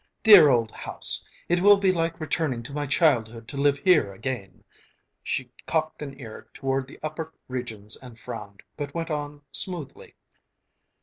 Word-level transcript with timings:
Dear 0.23 0.49
old 0.49 0.71
house! 0.71 1.23
It 1.47 1.61
will 1.61 1.77
be 1.77 1.91
like 1.91 2.19
returning 2.19 2.63
to 2.63 2.73
my 2.73 2.87
childhood 2.87 3.47
to 3.49 3.55
live 3.57 3.77
here 3.77 4.11
again!" 4.13 4.63
She 5.21 5.51
cocked 5.67 6.01
an 6.01 6.19
ear 6.19 6.49
toward 6.55 6.87
the 6.87 6.97
upper 7.03 7.35
regions 7.47 7.95
and 7.97 8.17
frowned, 8.17 8.63
but 8.75 8.95
went 8.95 9.11
on 9.11 9.43
smoothly. 9.51 10.15